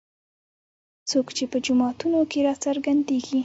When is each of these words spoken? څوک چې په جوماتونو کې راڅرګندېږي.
څوک 1.09 1.27
چې 1.35 1.43
په 1.51 1.57
جوماتونو 1.65 2.19
کې 2.31 2.39
راڅرګندېږي. 2.47 3.39